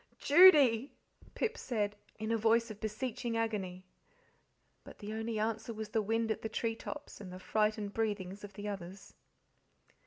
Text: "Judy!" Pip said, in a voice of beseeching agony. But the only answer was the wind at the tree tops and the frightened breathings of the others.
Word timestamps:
"Judy!" 0.17 0.93
Pip 1.35 1.59
said, 1.59 1.95
in 2.17 2.31
a 2.31 2.35
voice 2.39 2.71
of 2.71 2.79
beseeching 2.81 3.37
agony. 3.37 3.85
But 4.83 4.97
the 4.97 5.13
only 5.13 5.37
answer 5.37 5.75
was 5.75 5.89
the 5.89 6.01
wind 6.01 6.31
at 6.31 6.41
the 6.41 6.49
tree 6.49 6.75
tops 6.75 7.21
and 7.21 7.31
the 7.31 7.37
frightened 7.37 7.93
breathings 7.93 8.43
of 8.43 8.53
the 8.53 8.67
others. 8.67 9.13